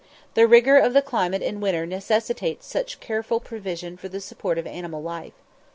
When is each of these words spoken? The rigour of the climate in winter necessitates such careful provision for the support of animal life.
The 0.33 0.47
rigour 0.47 0.77
of 0.77 0.93
the 0.93 1.03
climate 1.03 1.43
in 1.43 1.59
winter 1.61 1.85
necessitates 1.85 2.65
such 2.65 2.99
careful 2.99 3.39
provision 3.39 3.97
for 3.97 4.09
the 4.09 4.19
support 4.19 4.57
of 4.57 4.65
animal 4.65 5.03
life. 5.03 5.33